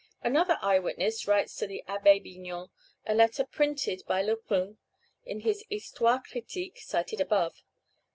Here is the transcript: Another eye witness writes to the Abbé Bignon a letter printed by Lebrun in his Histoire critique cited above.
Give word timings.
Another 0.23 0.57
eye 0.63 0.79
witness 0.79 1.27
writes 1.27 1.55
to 1.57 1.67
the 1.67 1.83
Abbé 1.87 2.23
Bignon 2.23 2.69
a 3.05 3.13
letter 3.13 3.45
printed 3.45 4.01
by 4.07 4.23
Lebrun 4.23 4.79
in 5.25 5.41
his 5.41 5.63
Histoire 5.69 6.23
critique 6.27 6.79
cited 6.79 7.21
above. 7.21 7.61